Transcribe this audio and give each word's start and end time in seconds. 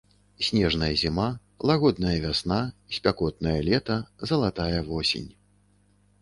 Снежная 0.45 0.87
зіма, 1.01 1.27
лагодная 1.71 2.13
вясна, 2.23 2.57
спякотнае 2.97 3.55
лета, 3.69 3.99
залатая 4.33 4.81
восень. 4.91 5.29